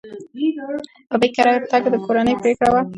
[1.09, 2.81] ببۍ کره تګ د کورنۍ پرېکړه وه.